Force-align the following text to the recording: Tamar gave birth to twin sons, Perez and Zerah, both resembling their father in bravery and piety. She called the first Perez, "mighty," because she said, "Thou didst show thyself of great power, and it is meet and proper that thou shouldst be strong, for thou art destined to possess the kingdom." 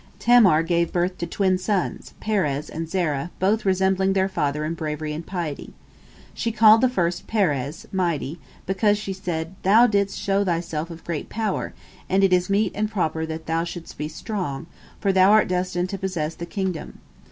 Tamar 0.17 0.63
gave 0.63 0.91
birth 0.91 1.19
to 1.19 1.27
twin 1.27 1.59
sons, 1.59 2.15
Perez 2.19 2.71
and 2.71 2.89
Zerah, 2.89 3.29
both 3.37 3.65
resembling 3.65 4.13
their 4.13 4.27
father 4.27 4.65
in 4.65 4.73
bravery 4.73 5.13
and 5.13 5.23
piety. 5.23 5.73
She 6.33 6.51
called 6.51 6.81
the 6.81 6.89
first 6.89 7.27
Perez, 7.27 7.87
"mighty," 7.91 8.39
because 8.65 8.97
she 8.97 9.13
said, 9.13 9.53
"Thou 9.61 9.85
didst 9.85 10.17
show 10.17 10.43
thyself 10.43 10.89
of 10.89 11.03
great 11.03 11.29
power, 11.29 11.75
and 12.09 12.23
it 12.23 12.33
is 12.33 12.49
meet 12.49 12.71
and 12.73 12.89
proper 12.89 13.27
that 13.27 13.45
thou 13.45 13.63
shouldst 13.63 13.99
be 13.99 14.07
strong, 14.07 14.65
for 14.99 15.13
thou 15.13 15.29
art 15.29 15.47
destined 15.47 15.89
to 15.89 15.99
possess 15.99 16.33
the 16.33 16.47
kingdom." 16.47 16.97